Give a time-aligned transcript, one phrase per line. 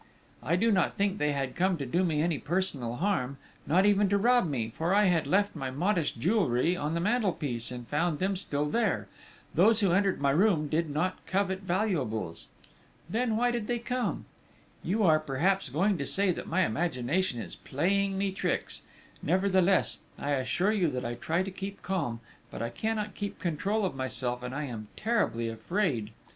[0.49, 4.09] __I do not think they had come to do me any personal harm, not even
[4.09, 8.17] to rob me, for I had left my modest jewellery on the mantelpiece and found
[8.17, 9.07] them still there:
[9.53, 12.47] those who entered my room did not covet valuables._
[13.11, 14.25] Then, why did they come?
[14.83, 18.81] _You are perhaps going to say that my imagination is playing me tricks!...
[19.21, 23.85] Nevertheless, I assure you that I try to keep calm, but I cannot keep control
[23.85, 26.09] of myself, and I am terribly afraid!